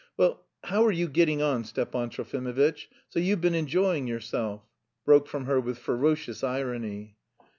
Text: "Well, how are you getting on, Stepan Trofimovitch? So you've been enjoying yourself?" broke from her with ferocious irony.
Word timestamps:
"Well, 0.17 0.43
how 0.63 0.83
are 0.85 0.91
you 0.91 1.07
getting 1.07 1.43
on, 1.43 1.63
Stepan 1.63 2.09
Trofimovitch? 2.09 2.87
So 3.09 3.19
you've 3.19 3.39
been 3.41 3.53
enjoying 3.53 4.07
yourself?" 4.07 4.63
broke 5.05 5.27
from 5.27 5.45
her 5.45 5.59
with 5.59 5.77
ferocious 5.77 6.43
irony. 6.43 7.17